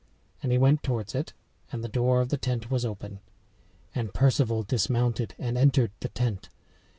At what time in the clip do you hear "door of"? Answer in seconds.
1.87-2.29